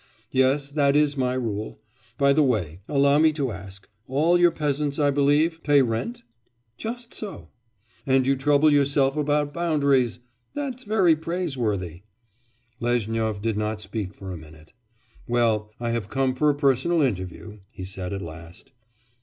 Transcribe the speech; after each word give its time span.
'Yes; 0.31 0.71
that 0.71 0.95
is 0.95 1.15
my 1.15 1.35
rule. 1.35 1.79
By 2.17 2.33
the 2.33 2.41
way, 2.41 2.79
allow 2.87 3.19
me 3.19 3.31
to 3.33 3.51
ask: 3.51 3.87
all 4.07 4.35
your 4.35 4.49
peasants, 4.49 4.97
I 4.97 5.11
believe, 5.11 5.61
pay 5.61 5.83
rent?' 5.83 6.23
'Just 6.75 7.13
so.' 7.13 7.49
'And 8.07 8.25
you 8.25 8.35
trouble 8.35 8.73
yourself 8.73 9.15
about 9.15 9.53
boundaries! 9.53 10.17
That's 10.55 10.85
very 10.85 11.15
praiseworthy.' 11.15 12.01
Lezhnyov 12.79 13.43
did 13.43 13.57
not 13.57 13.79
speak 13.79 14.15
for 14.15 14.31
a 14.33 14.37
minute. 14.39 14.73
'Well, 15.27 15.71
I 15.79 15.91
have 15.91 16.09
come 16.09 16.33
for 16.33 16.49
a 16.49 16.55
personal 16.55 17.03
interview,' 17.03 17.59
he 17.71 17.85
said 17.85 18.11
at 18.11 18.23
last. 18.23 18.71